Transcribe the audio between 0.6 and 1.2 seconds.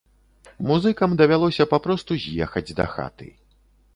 Музыкам